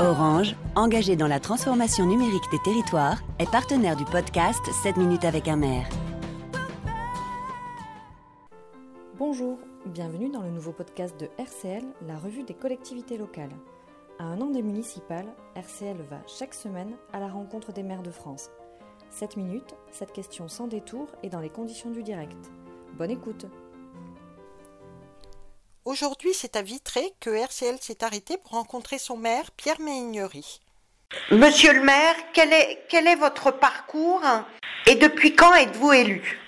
[0.00, 5.48] Orange, engagé dans la transformation numérique des territoires, est partenaire du podcast 7 minutes avec
[5.48, 5.86] un maire.
[9.18, 13.52] Bonjour, bienvenue dans le nouveau podcast de RCL, la revue des collectivités locales.
[14.18, 18.10] À un an des municipales, RCL va chaque semaine à la rencontre des maires de
[18.10, 18.50] France.
[19.10, 22.50] 7 minutes, cette question sans détour et dans les conditions du direct.
[22.96, 23.46] Bonne écoute
[25.84, 30.60] Aujourd'hui, c'est à Vitré que RCL s'est arrêté pour rencontrer son maire, Pierre Méignery.
[31.32, 34.22] Monsieur le maire, quel est, quel est votre parcours
[34.86, 36.38] et depuis quand êtes-vous élu?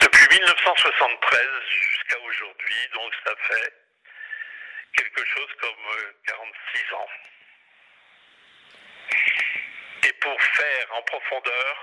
[0.00, 1.40] Depuis 1973
[1.70, 3.72] jusqu'à aujourd'hui, donc ça fait
[4.96, 5.70] quelque chose comme
[6.26, 7.08] 46 ans.
[10.08, 11.76] Et pour faire en profondeur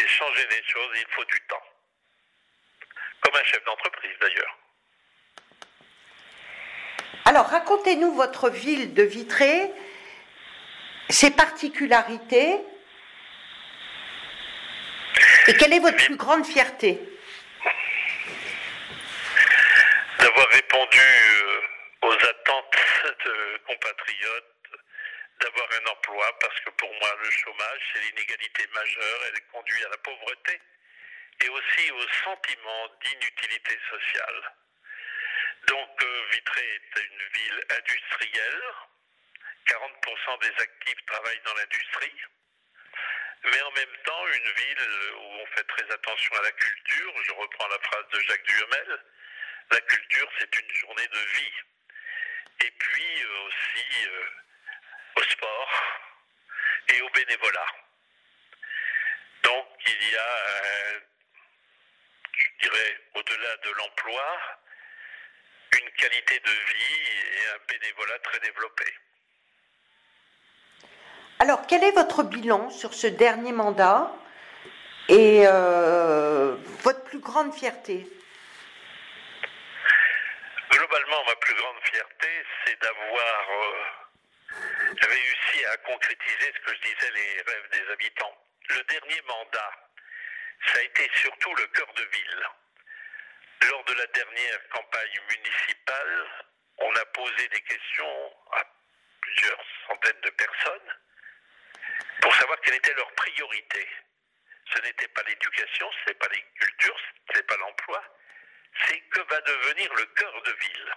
[0.00, 1.77] et changer les choses, il faut du temps.
[3.22, 4.58] Comme un chef d'entreprise d'ailleurs.
[7.24, 9.70] Alors, racontez-nous votre ville de Vitré,
[11.10, 12.58] ses particularités,
[15.46, 16.98] et quelle est votre plus grande fierté?
[20.18, 21.60] D'avoir répondu euh,
[22.02, 22.76] aux attentes
[23.24, 24.44] de compatriotes,
[25.40, 29.88] d'avoir un emploi, parce que pour moi, le chômage, c'est l'inégalité majeure, elle conduit à
[29.90, 30.60] la pauvreté
[31.40, 34.52] et aussi au sentiment d'inutilité sociale.
[35.66, 38.62] Donc euh, Vitré est une ville industrielle.
[39.66, 42.20] 40% des actifs travaillent dans l'industrie.
[43.44, 47.22] Mais en même temps, une ville où on fait très attention à la culture.
[47.24, 49.04] Je reprends la phrase de Jacques Duhamel.
[49.70, 51.52] La culture, c'est une journée de vie.
[52.60, 54.26] Et puis euh, aussi euh,
[55.16, 55.82] au sport
[56.88, 57.66] et au bénévolat.
[59.42, 61.07] Donc il y a je
[62.68, 64.38] dirais, au-delà de l'emploi,
[65.72, 68.84] une qualité de vie et un bénévolat très développé.
[71.40, 74.12] Alors, quel est votre bilan sur ce dernier mandat
[75.08, 78.06] et euh, votre plus grande fierté?
[80.70, 82.28] Globalement, ma plus grande fierté,
[82.64, 83.84] c'est d'avoir euh,
[85.00, 88.36] réussi à concrétiser ce que je disais, les rêves des habitants.
[88.70, 89.87] Le dernier mandat,
[90.66, 92.48] ça a été surtout le cœur de ville.
[93.70, 96.26] Lors de la dernière campagne municipale,
[96.78, 98.64] on a posé des questions à
[99.20, 100.94] plusieurs centaines de personnes
[102.20, 103.88] pour savoir quelle était leur priorité.
[104.74, 108.04] Ce n'était pas l'éducation, ce n'est pas les cultures, ce n'est pas l'emploi,
[108.86, 110.94] c'est que va devenir le cœur de ville.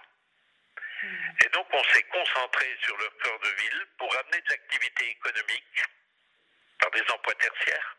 [1.44, 5.82] Et donc on s'est concentré sur le cœur de ville pour amener de l'activité économique
[6.78, 7.96] par des emplois tertiaires,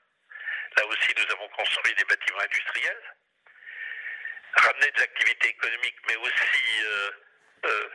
[0.78, 3.16] Là aussi, nous avons construit des bâtiments industriels,
[4.56, 7.12] ramener de l'activité économique, mais aussi euh,
[7.66, 7.90] euh,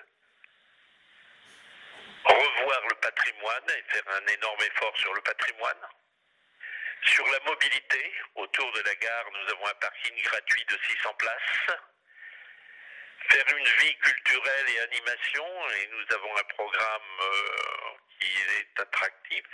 [2.24, 5.88] revoir le patrimoine et faire un énorme effort sur le patrimoine.
[7.06, 11.78] Sur la mobilité, autour de la gare, nous avons un parking gratuit de 600 places.
[13.30, 19.44] Faire une vie culturelle et animation, et nous avons un programme euh, qui est attractif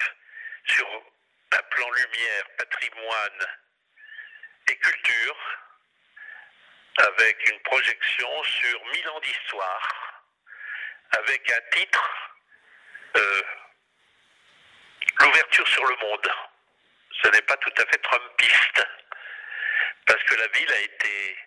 [0.66, 1.13] sur
[1.62, 3.46] plan lumière, patrimoine
[4.68, 5.36] et culture,
[6.98, 10.24] avec une projection sur mille ans d'histoire,
[11.18, 12.34] avec un titre,
[13.16, 13.42] euh,
[15.20, 16.32] l'ouverture sur le monde.
[17.22, 18.86] Ce n'est pas tout à fait trumpiste,
[20.06, 21.38] parce que la ville a été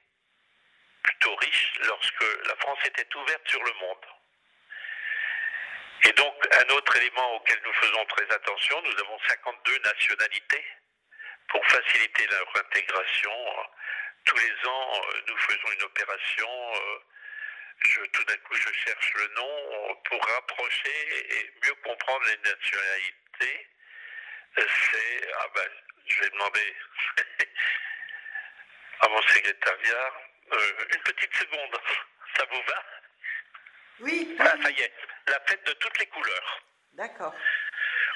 [1.03, 4.06] plutôt riche lorsque la France était ouverte sur le monde.
[6.18, 10.66] Donc, un autre élément auquel nous faisons très attention, nous avons 52 nationalités
[11.48, 13.32] pour faciliter leur intégration.
[14.26, 16.50] Tous les ans, nous faisons une opération.
[17.86, 23.68] Je, tout d'un coup, je cherche le nom pour rapprocher et mieux comprendre les nationalités.
[24.58, 25.70] C'est, ah ben,
[26.08, 26.76] je vais demander
[29.02, 30.14] à mon secrétariat
[30.52, 31.78] euh, une petite seconde.
[32.38, 32.84] Ça vous va?
[34.00, 34.36] Oui.
[34.40, 34.94] Ah, ça y est
[35.27, 36.62] la fête de toutes les couleurs.
[36.94, 37.35] D'accord.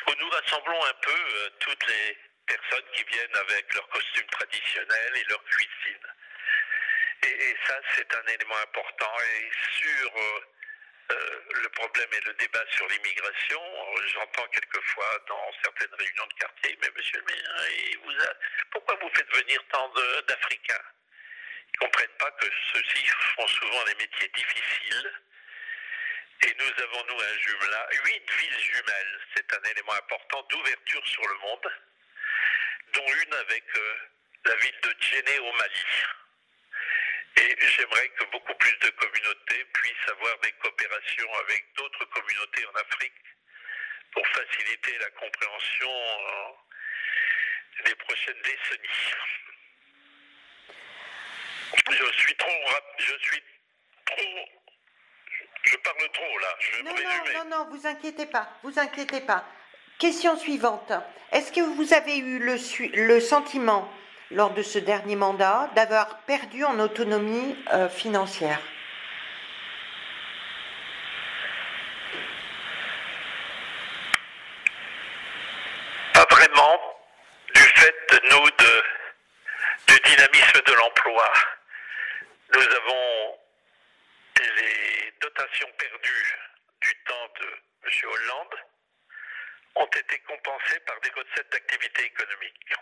[0.07, 2.17] Où nous rassemblons un peu euh, toutes les
[2.47, 6.07] personnes qui viennent avec leurs costumes traditionnels et leurs cuisines.
[7.23, 9.13] Et, et ça, c'est un élément important.
[9.19, 10.39] Et sur euh,
[11.11, 13.61] euh, le problème et le débat sur l'immigration,
[14.07, 18.33] j'entends quelquefois dans certaines réunions de quartier, mais monsieur le maire, vous a...
[18.71, 19.93] pourquoi vous faites venir tant
[20.27, 20.85] d'Africains?
[21.73, 23.05] Ils ne comprennent pas que ceux-ci
[23.35, 25.11] font souvent des métiers difficiles
[26.43, 29.19] et nous avons, nous, un jumelage, huit villes jumelles.
[29.35, 31.71] C'est un élément important d'ouverture sur le monde,
[32.93, 33.95] dont une avec euh,
[34.45, 35.85] la ville de Djenné au Mali.
[37.37, 42.75] Et j'aimerais que beaucoup plus de communautés puissent avoir des coopérations avec d'autres communautés en
[42.79, 43.13] Afrique
[44.11, 49.13] pour faciliter la compréhension euh, des prochaines décennies.
[51.89, 52.51] Je suis trop
[52.97, 53.43] je suis
[54.05, 54.60] trop
[56.01, 59.43] parle trop là, je non, non, non, non, vous inquiétez pas, vous inquiétez pas.
[59.99, 60.91] Question suivante.
[61.31, 62.55] Est-ce que vous avez eu le,
[62.95, 63.91] le sentiment
[64.31, 68.59] lors de ce dernier mandat d'avoir perdu en autonomie euh, financière?
[76.13, 76.79] Pas vraiment,
[77.53, 78.83] du fait, nous, de,
[79.87, 81.31] du dynamisme de l'emploi.
[82.53, 83.37] Nous avons
[84.39, 86.35] les dotations perdues
[86.81, 87.45] du temps de
[87.85, 88.09] M.
[88.09, 88.55] Hollande
[90.31, 92.73] compensées par des recettes d'activité économique.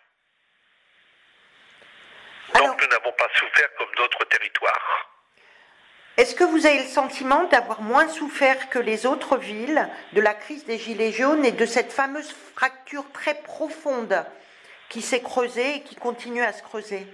[2.56, 5.10] Donc nous n'avons pas souffert comme d'autres territoires.
[6.18, 10.34] Est-ce que vous avez le sentiment d'avoir moins souffert que les autres villes de la
[10.34, 14.26] crise des Gilets jaunes et de cette fameuse fracture très profonde
[14.90, 17.08] qui s'est creusée et qui continue à se creuser?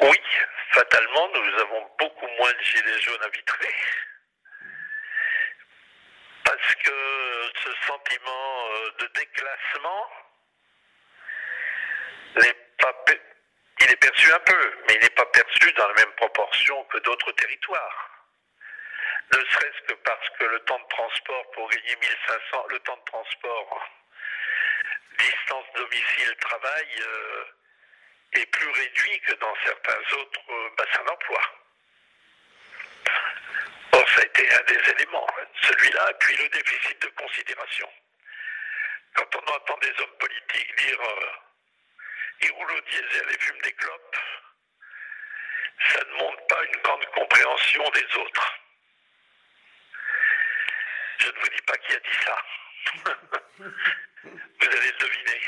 [0.00, 0.18] Oui,
[0.72, 3.74] fatalement, nous avons beaucoup moins de Gilets jaunes à vitrer.
[6.66, 10.10] Parce que ce sentiment euh, de déclassement
[13.80, 16.98] il est perçu un peu, mais il n'est pas perçu dans la même proportion que
[16.98, 18.10] d'autres territoires.
[19.32, 23.04] Ne serait-ce que parce que le temps de transport pour gagner 1500, le temps de
[23.04, 23.88] transport
[25.18, 27.44] distance domicile-travail euh,
[28.32, 31.40] est plus réduit que dans certains autres euh, bassins d'emploi.
[34.16, 37.88] Ça a été un des éléments, hein, celui-là, puis le déficit de considération.
[39.14, 41.26] Quand on entend des hommes politiques dire euh,
[42.42, 44.16] il roule au diesel et fume des clopes,
[45.92, 48.58] ça ne montre pas une grande compréhension des autres.
[51.18, 52.44] Je ne vous dis pas qui a dit ça.
[54.28, 55.40] vous allez le deviner.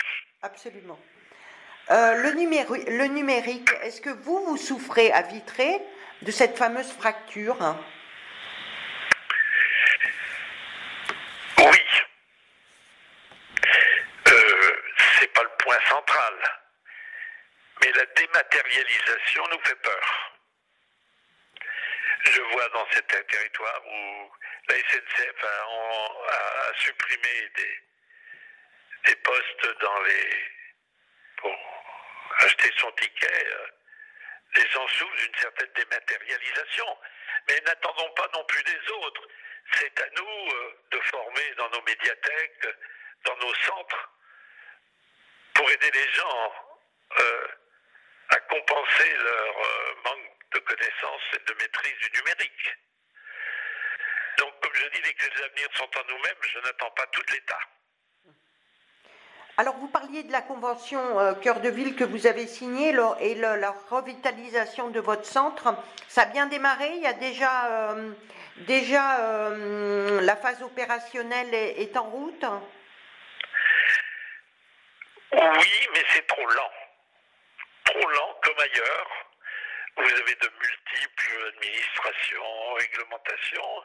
[0.42, 0.98] Absolument.
[1.90, 5.80] Euh, le, le, numérique, est-ce que vous, vous souffrez à Vitré
[6.22, 7.56] de cette fameuse fracture
[11.58, 11.82] Oui.
[14.28, 14.82] Euh,
[15.18, 16.34] c'est pas le point central
[17.80, 18.06] mais la
[18.38, 20.32] dématérialisation nous fait peur.
[22.24, 24.32] Je vois dans certains territoires où
[24.68, 27.78] la SNCF a, supprimé des,
[29.06, 30.44] des, postes dans les
[31.36, 31.56] pour
[32.40, 33.46] acheter son ticket.
[33.46, 33.66] Euh,
[34.54, 36.98] les gens souffrent d'une certaine dématérialisation.
[37.48, 39.22] Mais n'attendons pas non plus des autres.
[39.72, 42.68] C'est à nous euh, de former dans nos médiathèques,
[43.24, 44.10] dans nos centres,
[45.54, 46.52] pour aider les gens
[47.18, 47.47] euh,
[48.68, 52.76] compenser leur euh, manque de connaissances et de maîtrise du numérique.
[54.38, 57.22] Donc, comme je dis, les clés de l'avenir sont en nous-mêmes, je n'attends pas tout
[57.32, 57.58] l'État.
[59.56, 63.34] Alors, vous parliez de la convention euh, Cœur de Ville que vous avez signée et
[63.34, 65.74] la revitalisation de votre centre.
[66.06, 68.12] Ça a bien démarré Il y a déjà, euh,
[68.58, 69.50] déjà
[70.20, 72.44] la phase opérationnelle est en route?
[75.32, 76.77] Oui, mais c'est trop lent
[78.42, 79.08] comme ailleurs.
[79.96, 83.84] Vous avez de multiples administrations, réglementations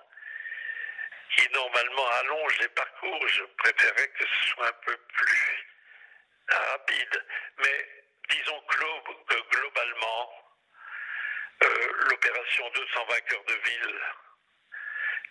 [1.36, 3.28] qui normalement allongent les parcours.
[3.28, 5.66] Je préférerais que ce soit un peu plus
[6.50, 7.26] rapide.
[7.58, 7.88] Mais
[8.30, 10.34] disons que globalement,
[11.64, 14.02] euh, l'opération 220 cœurs de ville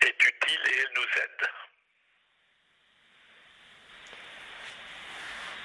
[0.01, 1.49] est utile et elle nous aide.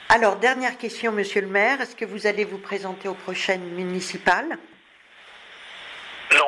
[0.09, 1.81] Alors, dernière question, monsieur le maire.
[1.81, 4.57] Est-ce que vous allez vous présenter aux prochaines municipales?
[6.33, 6.47] Non.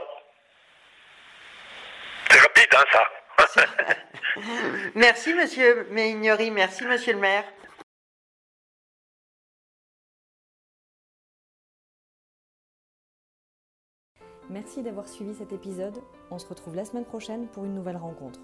[2.31, 2.85] C'est rapide, hein,
[3.53, 3.65] ça
[4.95, 6.51] Merci, monsieur Méignery.
[6.51, 7.43] Merci, monsieur le maire.
[14.49, 16.01] Merci d'avoir suivi cet épisode.
[16.31, 18.39] On se retrouve la semaine prochaine pour une nouvelle rencontre.